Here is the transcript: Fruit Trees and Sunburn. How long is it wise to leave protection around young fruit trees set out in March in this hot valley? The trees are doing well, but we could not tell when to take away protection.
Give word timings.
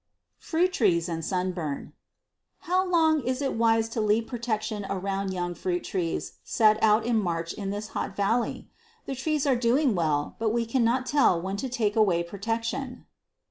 Fruit 0.39 0.73
Trees 0.73 1.07
and 1.07 1.23
Sunburn. 1.23 1.93
How 2.61 2.83
long 2.83 3.21
is 3.23 3.39
it 3.39 3.53
wise 3.53 3.87
to 3.89 4.01
leave 4.01 4.25
protection 4.25 4.83
around 4.89 5.31
young 5.31 5.53
fruit 5.53 5.83
trees 5.83 6.39
set 6.43 6.81
out 6.81 7.05
in 7.05 7.21
March 7.21 7.53
in 7.53 7.69
this 7.69 7.89
hot 7.89 8.15
valley? 8.15 8.67
The 9.05 9.13
trees 9.13 9.45
are 9.45 9.55
doing 9.55 9.93
well, 9.93 10.35
but 10.39 10.49
we 10.49 10.65
could 10.65 10.81
not 10.81 11.05
tell 11.05 11.39
when 11.39 11.57
to 11.57 11.69
take 11.69 11.95
away 11.95 12.23
protection. 12.23 13.05